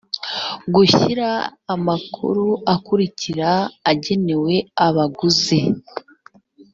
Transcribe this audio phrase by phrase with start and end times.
[0.75, 1.29] gushyira
[1.75, 3.49] amakuru akurikira
[3.91, 4.53] agenewe
[4.87, 5.59] abaguzi